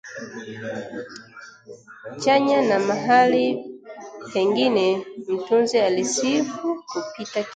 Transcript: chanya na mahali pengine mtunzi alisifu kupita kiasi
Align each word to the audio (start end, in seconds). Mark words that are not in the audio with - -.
chanya 2.23 2.59
na 2.61 2.77
mahali 2.79 3.57
pengine 4.33 5.05
mtunzi 5.27 5.79
alisifu 5.79 6.83
kupita 6.93 7.33
kiasi 7.43 7.49